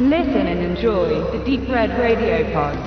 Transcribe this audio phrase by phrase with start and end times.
[0.00, 2.78] Listen and enjoy the Deep Red Radio Pod.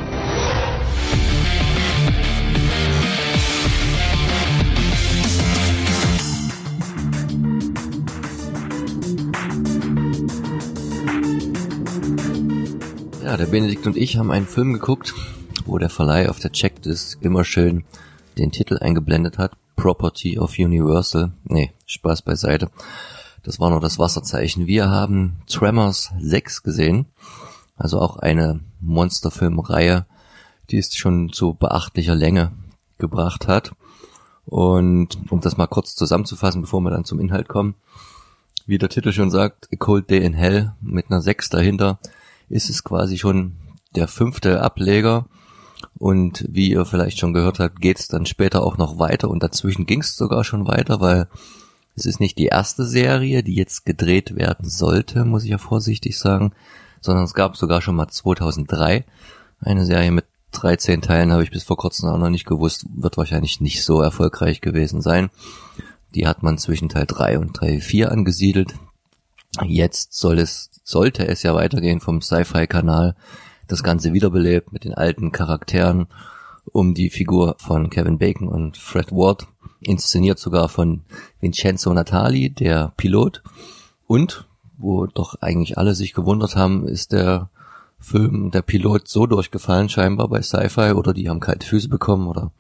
[13.22, 15.14] Ja, der Benedikt und ich haben einen Film geguckt,
[15.65, 17.84] wo der Verleih auf der Checklist immer schön
[18.38, 19.52] den Titel eingeblendet hat.
[19.76, 21.34] Property of Universal.
[21.44, 22.72] Nee, Spaß beiseite.
[23.44, 24.68] Das war nur das Wasserzeichen.
[24.68, 27.08] Wir haben Tremors 6 gesehen.
[27.76, 30.05] Also auch eine Monsterfilmreihe,
[30.70, 32.52] die es schon zu beachtlicher Länge
[32.99, 33.72] gebracht hat.
[34.46, 37.76] Und um das mal kurz zusammenzufassen, bevor wir dann zum Inhalt kommen.
[38.68, 41.98] Wie der Titel schon sagt, A Cold Day in Hell mit einer 6 dahinter
[42.48, 43.54] ist es quasi schon
[43.96, 45.26] der fünfte Ableger.
[45.98, 49.30] Und wie ihr vielleicht schon gehört habt, geht es dann später auch noch weiter.
[49.30, 51.27] Und dazwischen ging es sogar schon weiter, weil
[52.02, 56.18] es ist nicht die erste Serie, die jetzt gedreht werden sollte, muss ich ja vorsichtig
[56.18, 56.52] sagen,
[56.99, 59.05] sondern es gab sogar schon mal 2003
[59.60, 63.18] eine Serie mit 13 Teilen, habe ich bis vor kurzem auch noch nicht gewusst, wird
[63.18, 65.29] wahrscheinlich nicht so erfolgreich gewesen sein.
[66.16, 68.73] Die hat man zwischen Teil 3 und Teil 4 angesiedelt.
[69.63, 73.16] Jetzt soll es, sollte es ja weitergehen vom Sci-Fi-Kanal,
[73.67, 76.07] das Ganze wiederbelebt mit den alten Charakteren
[76.72, 79.47] um die Figur von Kevin Bacon und Fred Ward
[79.81, 81.02] inszeniert sogar von
[81.39, 83.44] Vincenzo Natali, der Pilot.
[84.08, 84.45] Und,
[84.78, 87.50] wo doch eigentlich alle sich gewundert haben, ist der
[88.00, 92.52] Film, der Pilot so durchgefallen scheinbar bei Sci-Fi oder die haben kalte Füße bekommen oder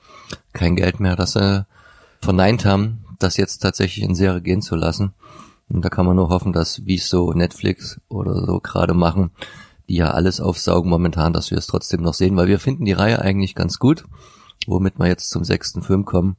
[0.53, 1.65] kein Geld mehr, dass sie
[2.21, 5.13] verneint haben, das jetzt tatsächlich in Serie gehen zu lassen.
[5.67, 9.31] Und da kann man nur hoffen, dass wie es so Netflix oder so gerade machen,
[9.89, 12.93] die ja alles aufsaugen momentan, dass wir es trotzdem noch sehen, weil wir finden die
[12.93, 14.05] Reihe eigentlich ganz gut,
[14.67, 16.37] womit wir jetzt zum sechsten Film kommen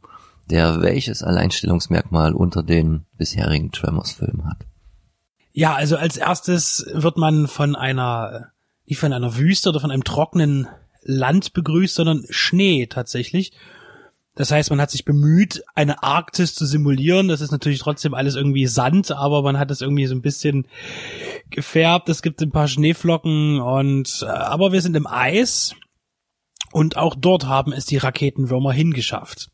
[0.50, 4.58] der welches Alleinstellungsmerkmal unter den bisherigen Tremors-Filmen hat?
[5.52, 8.52] Ja, also als erstes wird man von einer,
[8.86, 10.68] nicht von einer Wüste oder von einem trockenen
[11.02, 13.52] Land begrüßt, sondern Schnee tatsächlich.
[14.34, 17.28] Das heißt, man hat sich bemüht, eine Arktis zu simulieren.
[17.28, 20.66] Das ist natürlich trotzdem alles irgendwie Sand, aber man hat es irgendwie so ein bisschen
[21.50, 22.08] gefärbt.
[22.08, 25.74] Es gibt ein paar Schneeflocken und, äh, aber wir sind im Eis.
[26.72, 29.50] Und auch dort haben es die Raketenwürmer hingeschafft.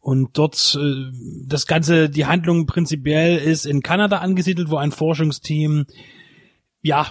[0.00, 1.10] Und dort äh,
[1.46, 5.86] das Ganze, die Handlung prinzipiell ist in Kanada angesiedelt, wo ein Forschungsteam
[6.82, 7.06] ja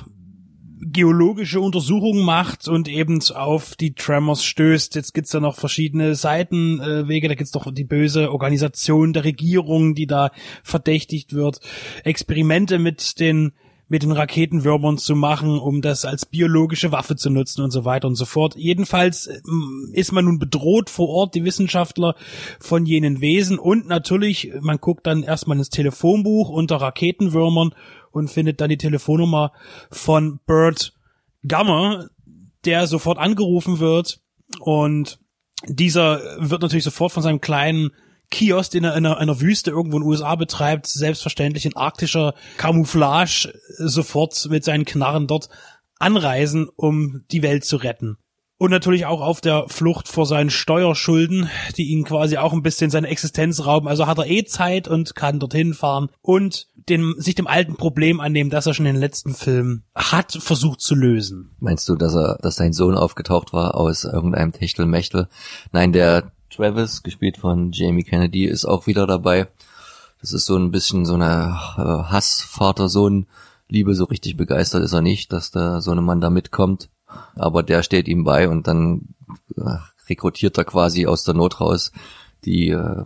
[0.81, 4.95] geologische Untersuchungen macht und eben auf die Tremors stößt.
[4.95, 10.07] Jetzt gibt's da noch verschiedene Seitenwege, da gibt's doch die böse Organisation der Regierung, die
[10.07, 10.31] da
[10.63, 11.59] verdächtigt wird.
[12.03, 13.51] Experimente mit den
[13.89, 18.07] mit den Raketenwürmern zu machen, um das als biologische Waffe zu nutzen und so weiter
[18.07, 18.55] und so fort.
[18.55, 22.15] Jedenfalls ähm, ist man nun bedroht vor Ort, die Wissenschaftler
[22.59, 27.73] von jenen Wesen und natürlich, man guckt dann erstmal ins Telefonbuch unter Raketenwürmern
[28.11, 29.51] und findet dann die Telefonnummer
[29.91, 30.93] von Bert
[31.47, 32.09] Gummer,
[32.65, 34.19] der sofort angerufen wird
[34.59, 35.19] und
[35.67, 37.91] dieser wird natürlich sofort von seinem kleinen
[38.31, 42.35] Kiosk, den er in einer, einer Wüste irgendwo in den USA betreibt, selbstverständlich in arktischer
[42.57, 45.49] Camouflage sofort mit seinen Knarren dort
[45.97, 48.17] anreisen, um die Welt zu retten.
[48.59, 52.91] Und natürlich auch auf der Flucht vor seinen Steuerschulden, die ihn quasi auch ein bisschen
[52.91, 53.87] seine Existenz rauben.
[53.87, 58.19] Also hat er eh Zeit und kann dorthin fahren und dem, sich dem alten Problem
[58.19, 61.51] annehmen, das er schon in den letzten Filmen hat versucht zu lösen.
[61.59, 65.29] Meinst du, dass er, dass sein Sohn aufgetaucht war aus irgendeinem Techtelmechtel?
[65.71, 69.47] Nein, der Travis, gespielt von Jamie Kennedy, ist auch wieder dabei.
[70.19, 73.95] Das ist so ein bisschen so eine äh, Hass-Vater-Sohn-Liebe.
[73.95, 76.89] So richtig begeistert ist er nicht, dass da so ein Mann da mitkommt.
[77.35, 79.15] Aber der steht ihm bei und dann
[79.55, 79.77] äh,
[80.07, 81.91] rekrutiert er quasi aus der Not raus
[82.45, 83.05] die äh,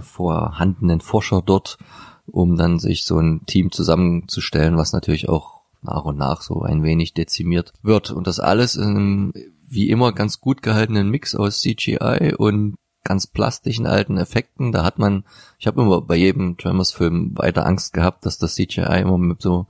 [0.00, 1.78] vorhandenen Forscher dort,
[2.26, 6.82] um dann sich so ein Team zusammenzustellen, was natürlich auch nach und nach so ein
[6.82, 8.10] wenig dezimiert wird.
[8.10, 9.32] Und das alles in
[9.68, 14.72] wie immer ganz gut gehaltenen Mix aus CGI und ganz plastischen alten Effekten.
[14.72, 15.24] Da hat man,
[15.58, 19.66] ich habe immer bei jedem Tremors-Film weiter Angst gehabt, dass das CGI immer so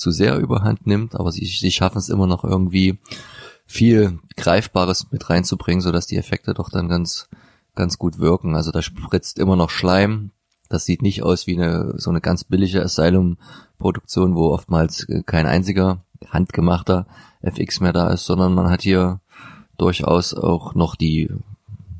[0.00, 2.98] zu sehr überhand nimmt, aber sie, sie schaffen es immer noch irgendwie
[3.66, 7.28] viel Greifbares mit reinzubringen, so dass die Effekte doch dann ganz,
[7.76, 8.56] ganz gut wirken.
[8.56, 10.32] Also da spritzt immer noch Schleim.
[10.68, 16.02] Das sieht nicht aus wie eine, so eine ganz billige Asylum-Produktion, wo oftmals kein einziger
[16.28, 17.06] handgemachter
[17.42, 19.20] FX mehr da ist, sondern man hat hier
[19.78, 21.30] durchaus auch noch die,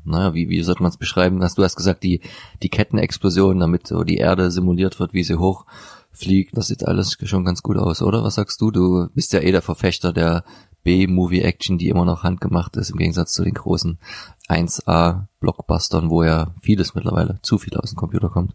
[0.03, 1.41] naja, wie, wie sollte man es beschreiben?
[1.43, 2.21] Hast du hast gesagt, die,
[2.61, 5.37] die Kettenexplosion, damit so die Erde simuliert wird, wie sie
[6.11, 6.57] hochfliegt.
[6.57, 8.23] Das sieht alles schon ganz gut aus, oder?
[8.23, 8.71] Was sagst du?
[8.71, 10.43] Du bist ja eh der Verfechter der
[10.83, 13.99] B-Movie-Action, die immer noch handgemacht ist, im Gegensatz zu den großen
[14.47, 18.53] 1A-Blockbustern, wo ja vieles mittlerweile zu viel aus dem Computer kommt.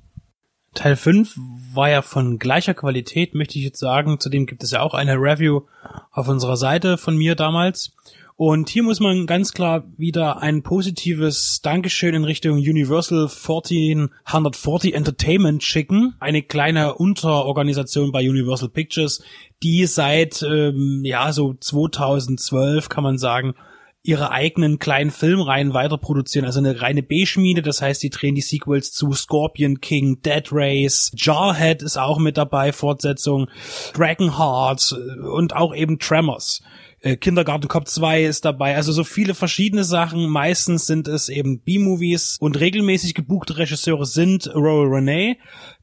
[0.74, 1.38] Teil 5
[1.72, 4.20] war ja von gleicher Qualität, möchte ich jetzt sagen.
[4.20, 5.62] Zudem gibt es ja auch eine Review
[6.10, 7.92] auf unserer Seite von mir damals.
[8.38, 15.62] Und hier muss man ganz klar wieder ein positives Dankeschön in Richtung Universal 1440 Entertainment
[15.62, 16.14] schicken.
[16.20, 19.22] Eine kleine Unterorganisation bei Universal Pictures,
[19.62, 23.54] die seit, ähm, ja, so 2012 kann man sagen,
[24.02, 28.40] ihre eigenen kleinen Filmreihen weiter produzieren, also eine reine B-Schmiede, das heißt, die drehen die
[28.40, 33.48] Sequels zu Scorpion King, Dead Race, Jarhead ist auch mit dabei, Fortsetzung,
[33.94, 34.92] Dragonheart
[35.32, 36.62] und auch eben Tremors.
[37.06, 40.28] Äh, Kindergarten Cop 2 ist dabei, also so viele verschiedene Sachen.
[40.28, 42.36] Meistens sind es eben B-Movies.
[42.40, 45.38] Und regelmäßig gebuchte Regisseure sind Roel Renee,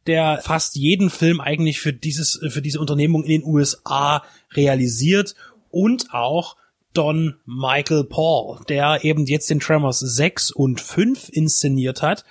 [0.06, 4.22] der fast jeden Film eigentlich für dieses, für diese Unternehmung in den USA
[4.54, 5.34] realisiert.
[5.72, 6.58] Und auch
[6.94, 12.26] Don Michael Paul, der eben jetzt den Tremors 6 und 5 inszeniert hat.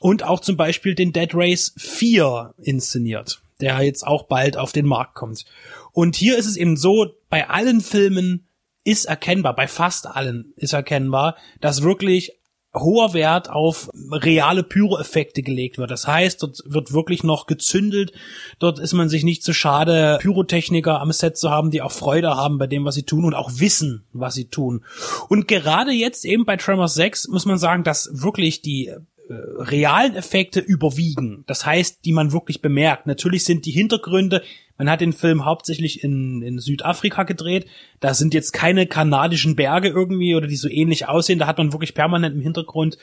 [0.00, 4.86] Und auch zum Beispiel den Dead Race 4 inszeniert, der jetzt auch bald auf den
[4.86, 5.44] Markt kommt.
[5.92, 8.46] Und hier ist es eben so, bei allen Filmen
[8.84, 12.38] ist erkennbar, bei fast allen ist erkennbar, dass wirklich
[12.74, 15.90] hoher Wert auf reale Pyroeffekte gelegt wird.
[15.90, 18.12] Das heißt, dort wird wirklich noch gezündelt.
[18.58, 22.36] Dort ist man sich nicht zu schade, Pyrotechniker am Set zu haben, die auch Freude
[22.36, 24.84] haben bei dem, was sie tun und auch wissen, was sie tun.
[25.28, 28.92] Und gerade jetzt eben bei Tremors 6 muss man sagen, dass wirklich die
[29.30, 31.44] realen Effekte überwiegen.
[31.46, 33.06] Das heißt, die man wirklich bemerkt.
[33.06, 34.42] Natürlich sind die Hintergründe,
[34.78, 37.66] man hat den Film hauptsächlich in, in Südafrika gedreht.
[37.98, 41.40] Da sind jetzt keine kanadischen Berge irgendwie oder die so ähnlich aussehen.
[41.40, 42.96] Da hat man wirklich permanent im Hintergrund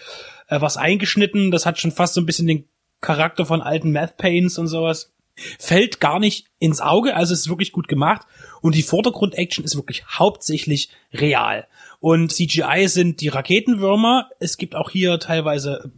[0.48, 1.52] äh, was eingeschnitten.
[1.52, 2.66] Das hat schon fast so ein bisschen den
[3.02, 5.15] Charakter von alten Math Paints und sowas.
[5.60, 8.26] Fällt gar nicht ins Auge, also es ist wirklich gut gemacht.
[8.62, 11.68] Und die Vordergrund-Action ist wirklich hauptsächlich real.
[12.00, 14.30] Und CGI sind die Raketenwürmer.
[14.40, 15.92] Es gibt auch hier teilweise.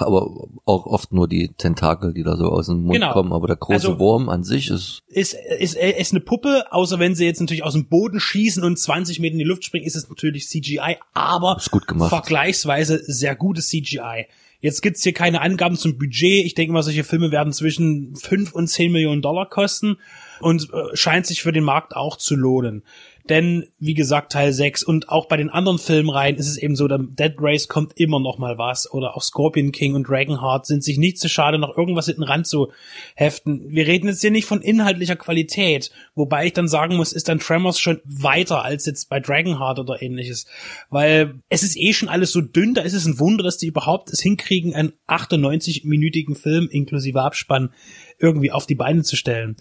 [0.00, 3.12] Aber auch oft nur die Tentakel, die da so aus dem Mund genau.
[3.12, 3.32] kommen.
[3.32, 5.34] Aber der große also, Wurm an sich ist, ist.
[5.34, 9.20] Ist, ist eine Puppe, außer wenn sie jetzt natürlich aus dem Boden schießen und 20
[9.20, 14.26] Meter in die Luft springen, ist es natürlich CGI, aber vergleichsweise sehr gutes CGI.
[14.62, 16.46] Jetzt gibt's hier keine Angaben zum Budget.
[16.46, 19.96] Ich denke mal, solche Filme werden zwischen 5 und 10 Millionen Dollar kosten
[20.40, 22.84] und äh, scheint sich für den Markt auch zu lohnen.
[23.28, 26.88] Denn, wie gesagt, Teil 6 und auch bei den anderen Filmreihen ist es eben so,
[26.88, 28.90] der Dead Race kommt immer noch mal was.
[28.92, 32.44] Oder auch Scorpion King und Dragonheart sind sich nicht zu schade, noch irgendwas hinten ran
[32.44, 32.72] zu
[33.14, 33.64] heften.
[33.68, 37.38] Wir reden jetzt hier nicht von inhaltlicher Qualität, wobei ich dann sagen muss, ist dann
[37.38, 40.46] Tremors schon weiter als jetzt bei Dragonheart oder ähnliches.
[40.90, 43.68] Weil es ist eh schon alles so dünn, da ist es ein Wunder, dass die
[43.68, 47.72] überhaupt es hinkriegen, einen 98-minütigen Film inklusive Abspann
[48.18, 49.56] irgendwie auf die Beine zu stellen.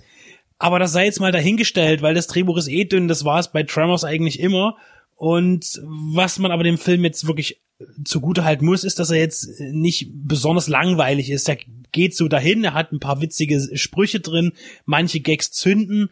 [0.62, 3.52] Aber das sei jetzt mal dahingestellt, weil das Drehbuch ist eh dünn, das war es
[3.52, 4.78] bei Tremors eigentlich immer.
[5.16, 7.60] Und was man aber dem Film jetzt wirklich
[8.06, 11.50] zugute halten muss, ist, dass er jetzt nicht besonders langweilig ist.
[11.50, 11.58] Er
[11.92, 14.52] geht so dahin, er hat ein paar witzige Sprüche drin,
[14.86, 16.12] manche Gags zünden,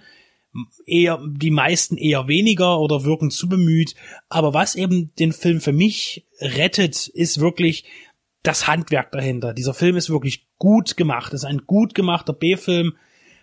[0.87, 3.93] eher, die meisten eher weniger oder wirken zu bemüht.
[4.29, 7.83] Aber was eben den Film für mich rettet, ist wirklich
[8.41, 9.53] das Handwerk dahinter.
[9.53, 11.33] Dieser Film ist wirklich gut gemacht.
[11.33, 12.93] Ist ein gut gemachter B-Film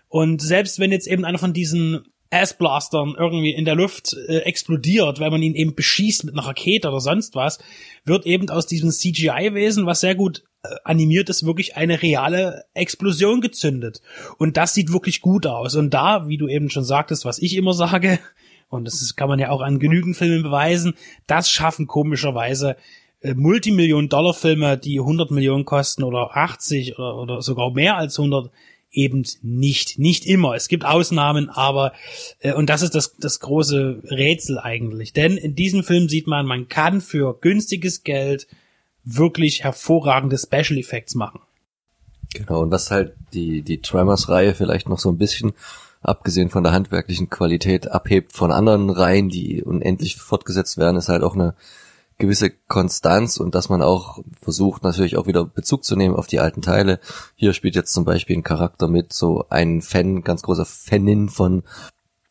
[0.08, 5.20] und selbst wenn jetzt eben einer von diesen Assblastern irgendwie in der Luft äh, explodiert,
[5.20, 7.58] weil man ihn eben beschießt mit einer Rakete oder sonst was,
[8.04, 13.40] wird eben aus diesem CGI-Wesen, was sehr gut äh, animiert ist, wirklich eine reale Explosion
[13.40, 14.02] gezündet.
[14.38, 15.76] Und das sieht wirklich gut aus.
[15.76, 18.18] Und da, wie du eben schon sagtest, was ich immer sage,
[18.68, 20.94] und das ist, kann man ja auch an genügend Filmen beweisen,
[21.26, 22.76] das schaffen komischerweise
[23.20, 28.50] äh, Multimillion-Dollar-Filme, die 100 Millionen kosten oder 80 oder, oder sogar mehr als 100
[28.96, 29.98] eben nicht.
[29.98, 30.54] Nicht immer.
[30.54, 31.92] Es gibt Ausnahmen, aber
[32.40, 35.12] äh, und das ist das, das große Rätsel eigentlich.
[35.12, 38.48] Denn in diesem Film sieht man, man kann für günstiges Geld
[39.04, 41.40] wirklich hervorragende Special Effects machen.
[42.34, 45.52] Genau, und was halt die, die Tremors-Reihe vielleicht noch so ein bisschen,
[46.02, 51.22] abgesehen von der handwerklichen Qualität, abhebt von anderen Reihen, die unendlich fortgesetzt werden, ist halt
[51.22, 51.54] auch eine
[52.18, 56.40] gewisse Konstanz und dass man auch versucht natürlich auch wieder Bezug zu nehmen auf die
[56.40, 56.98] alten Teile.
[57.34, 61.62] Hier spielt jetzt zum Beispiel ein Charakter mit, so ein Fan, ganz großer Fanin von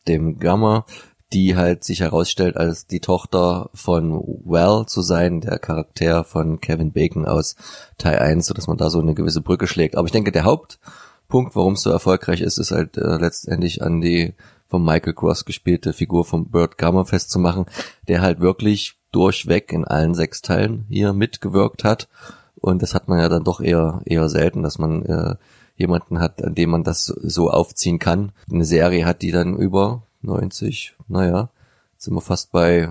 [0.08, 0.86] dem Gamma,
[1.32, 4.12] die halt sich herausstellt als die Tochter von
[4.44, 7.56] Well zu sein, der Charakter von Kevin Bacon aus
[7.98, 9.96] Teil 1, so dass man da so eine gewisse Brücke schlägt.
[9.96, 14.00] Aber ich denke, der Hauptpunkt, warum es so erfolgreich ist, ist halt äh, letztendlich an
[14.00, 14.34] die
[14.68, 17.66] von Michael Cross gespielte Figur von Burt Gamma festzumachen,
[18.08, 22.06] der halt wirklich durchweg in allen sechs Teilen hier mitgewirkt hat.
[22.56, 25.36] Und das hat man ja dann doch eher, eher selten, dass man äh,
[25.74, 28.32] jemanden hat, an dem man das so aufziehen kann.
[28.52, 31.48] Eine Serie hat, die dann über 90, naja,
[31.96, 32.90] sind wir fast bei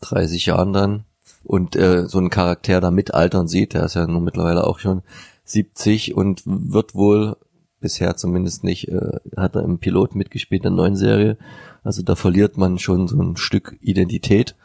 [0.00, 1.04] 30 Jahren dann.
[1.44, 5.02] Und äh, so einen Charakter da mitaltern sieht, der ist ja nun mittlerweile auch schon
[5.44, 7.36] 70 und wird wohl
[7.80, 11.36] bisher zumindest nicht, äh, hat er im Pilot mitgespielt in der neuen Serie.
[11.84, 14.56] Also da verliert man schon so ein Stück Identität.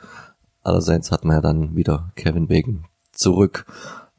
[0.63, 3.65] Allerseits hat man ja dann wieder Kevin Bacon zurück.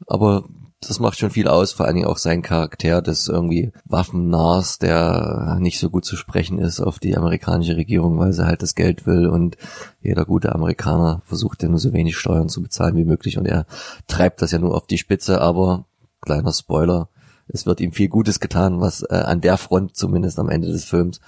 [0.07, 0.45] Aber
[0.81, 5.57] das macht schon viel aus, vor allen Dingen auch sein Charakter des irgendwie Waffennahs, der
[5.59, 9.05] nicht so gut zu sprechen ist auf die amerikanische Regierung, weil sie halt das Geld
[9.05, 9.57] will und
[10.01, 13.65] jeder gute Amerikaner versucht ja nur so wenig Steuern zu bezahlen wie möglich und er
[14.07, 15.85] treibt das ja nur auf die Spitze, aber
[16.21, 17.09] kleiner Spoiler,
[17.49, 20.85] es wird ihm viel Gutes getan, was äh, an der Front zumindest am Ende des
[20.85, 21.19] Films.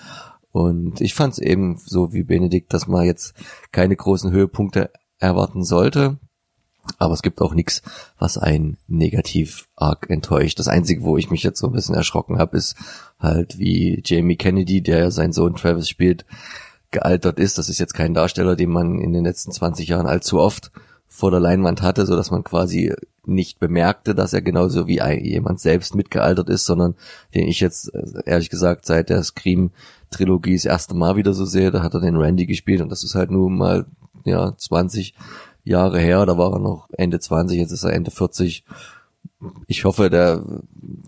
[0.51, 3.34] Und ich fand es eben so wie Benedikt, dass man jetzt
[3.72, 4.91] keine großen Höhepunkte
[5.22, 6.18] erwarten sollte.
[6.98, 7.84] Aber es gibt auch nichts,
[8.18, 10.60] was einen negativ arg enttäuscht.
[10.60, 12.75] Das Einzige, wo ich mich jetzt so ein bisschen erschrocken habe, ist
[13.20, 16.25] halt wie Jamie Kennedy, der ja seinen Sohn Travis spielt,
[16.90, 17.58] gealtert ist.
[17.58, 20.72] Das ist jetzt kein Darsteller, den man in den letzten 20 Jahren allzu oft
[21.08, 22.94] vor der Leinwand hatte, so dass man quasi
[23.25, 26.96] nicht bemerkte, dass er genauso wie jemand selbst mitgealtert ist, sondern
[27.36, 29.72] den ich jetzt äh, ehrlich gesagt seit der Scream
[30.10, 33.04] Trilogie das erste Mal wieder so sehe, da hat er den Randy gespielt und das
[33.04, 33.86] ist halt nur mal
[34.25, 35.16] ja 20
[35.63, 38.66] Jahre her, da war er noch Ende 20, jetzt ist er Ende 40.
[39.68, 40.44] Ich hoffe, der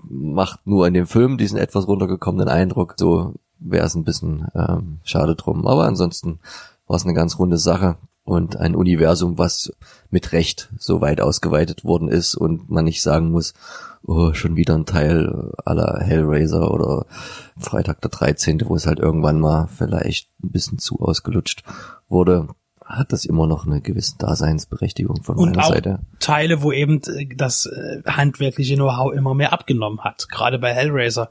[0.10, 2.96] macht nur in dem Film diesen etwas runtergekommenen Eindruck.
[2.98, 5.67] So wäre es ein bisschen ähm, schade drum.
[5.67, 6.39] Aber ansonsten
[6.88, 9.74] war es eine ganz runde Sache und ein Universum, was
[10.10, 13.53] mit Recht so weit ausgeweitet worden ist und man nicht sagen muss,
[14.05, 17.05] oh, schon wieder ein Teil aller Hellraiser oder
[17.58, 21.63] Freitag der 13., wo es halt irgendwann mal vielleicht ein bisschen zu ausgelutscht
[22.08, 22.48] wurde
[22.97, 26.00] hat das immer noch eine gewisse Daseinsberechtigung von und meiner auch Seite.
[26.19, 27.01] Teile, wo eben
[27.35, 30.29] das äh, handwerkliche Know-how immer mehr abgenommen hat.
[30.29, 31.29] Gerade bei Hellraiser.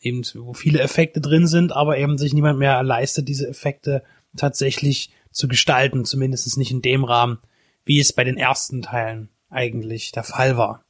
[0.00, 4.02] Eben, wo viele Effekte drin sind, aber eben sich niemand mehr leistet, diese Effekte
[4.36, 6.04] tatsächlich zu gestalten.
[6.04, 7.38] Zumindest nicht in dem Rahmen,
[7.84, 10.84] wie es bei den ersten Teilen eigentlich der Fall war.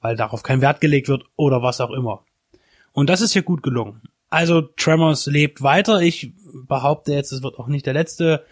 [0.00, 2.24] Weil darauf kein Wert gelegt wird oder was auch immer.
[2.92, 4.02] Und das ist hier gut gelungen.
[4.30, 6.00] Also Tremors lebt weiter.
[6.00, 6.32] Ich
[6.66, 8.44] behaupte jetzt, es wird auch nicht der letzte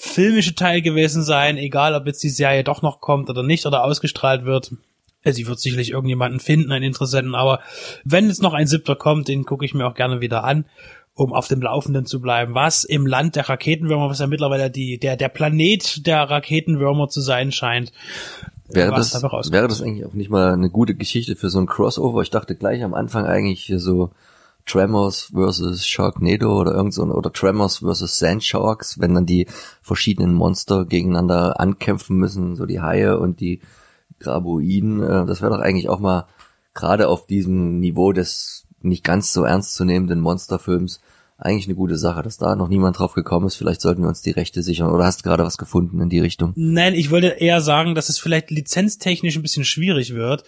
[0.00, 3.82] filmische Teil gewesen sein, egal ob jetzt die Serie doch noch kommt oder nicht oder
[3.82, 4.72] ausgestrahlt wird.
[5.24, 7.60] Äh, sie wird sicherlich irgendjemanden finden, einen Interessenten, aber
[8.04, 10.66] wenn jetzt noch ein siebter kommt, den gucke ich mir auch gerne wieder an,
[11.14, 12.54] um auf dem Laufenden zu bleiben.
[12.54, 17.20] Was im Land der Raketenwürmer, was ja mittlerweile die, der, der Planet der Raketenwürmer zu
[17.20, 17.92] sein scheint,
[18.70, 19.14] Wäre das,
[19.50, 22.20] wäre das eigentlich auch nicht mal eine gute Geschichte für so ein Crossover?
[22.20, 24.10] Ich dachte gleich am Anfang eigentlich hier so,
[24.68, 29.46] Tremors versus Sharknado oder irgend so oder Tremors versus Sand Sharks, wenn dann die
[29.82, 33.60] verschiedenen Monster gegeneinander ankämpfen müssen, so die Haie und die
[34.20, 35.02] Graboiden.
[35.02, 36.26] Äh, das wäre doch eigentlich auch mal
[36.74, 41.00] gerade auf diesem Niveau des nicht ganz so ernst zu nehmenden Monsterfilms
[41.40, 43.54] eigentlich eine gute Sache, dass da noch niemand drauf gekommen ist.
[43.54, 44.90] Vielleicht sollten wir uns die Rechte sichern.
[44.90, 46.52] Oder hast du gerade was gefunden in die Richtung?
[46.56, 50.42] Nein, ich wollte eher sagen, dass es vielleicht lizenztechnisch ein bisschen schwierig wird.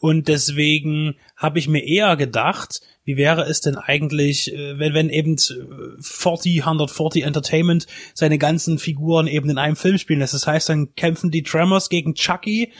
[0.00, 5.10] Und deswegen habe ich mir eher gedacht, wie wäre es denn eigentlich, äh, wenn, wenn
[5.10, 10.34] eben 40, 140 Entertainment seine ganzen Figuren eben in einem Film spielen lässt?
[10.34, 12.72] Das heißt, dann kämpfen die Tremors gegen Chucky,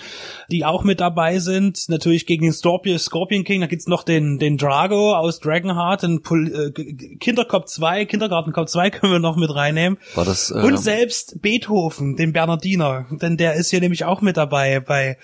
[0.48, 4.38] die auch mit dabei sind, natürlich gegen den Scorpion, Scorpion King, da gibt's noch den,
[4.38, 9.52] den Drago aus Dragonheart, den Pol äh, Kinderkopf 2, Kindergartenkopf 2 können wir noch mit
[9.52, 9.98] reinnehmen.
[10.14, 14.36] War das, äh, Und selbst Beethoven, den Bernardiner, denn der ist hier nämlich auch mit
[14.36, 15.16] dabei bei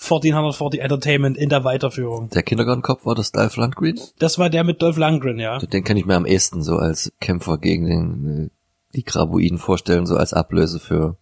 [0.00, 2.30] 1440 Entertainment in der Weiterführung.
[2.30, 2.42] Der
[2.80, 4.00] Kindergartenkopf war das Dolph Lundgren?
[4.18, 5.58] Das war der mit Dolph Lundgren, ja.
[5.58, 8.50] Den kann ich mir am ehesten so als Kämpfer gegen den, äh,
[8.94, 11.16] die Graboiden vorstellen, so als Ablöse für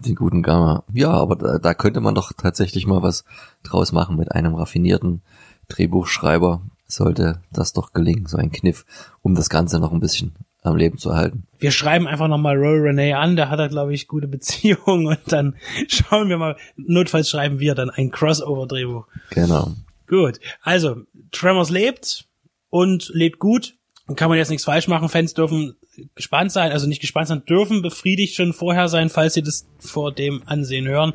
[0.00, 0.84] den guten Gamma.
[0.92, 3.24] Ja, aber da, da könnte man doch tatsächlich mal was
[3.62, 5.22] draus machen mit einem raffinierten
[5.68, 6.62] Drehbuchschreiber.
[6.88, 8.84] Sollte das doch gelingen, so ein Kniff,
[9.22, 11.46] um das Ganze noch ein bisschen am Leben zu halten.
[11.58, 15.20] Wir schreiben einfach nochmal Roy Renee an, der hat da, glaube ich, gute Beziehungen und
[15.28, 15.56] dann
[15.88, 19.06] schauen wir mal, notfalls schreiben wir dann ein Crossover-Drehbuch.
[19.30, 19.74] Genau.
[20.06, 20.96] Gut, also
[21.32, 22.26] Tremors lebt
[22.70, 23.74] und lebt gut.
[24.14, 25.08] Kann man jetzt nichts falsch machen.
[25.08, 25.74] Fans dürfen
[26.14, 30.12] gespannt sein, also nicht gespannt sein, dürfen befriedigt schon vorher sein, falls sie das vor
[30.12, 31.12] dem Ansehen hören.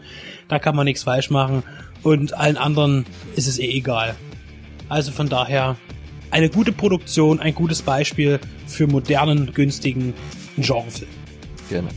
[0.49, 1.63] Da kann man nichts falsch machen.
[2.03, 3.05] Und allen anderen
[3.35, 4.15] ist es eh egal.
[4.89, 5.77] Also von daher
[6.31, 10.13] eine gute Produktion, ein gutes Beispiel für modernen, günstigen
[10.57, 11.09] Genrefilm.
[11.69, 11.89] Gerne.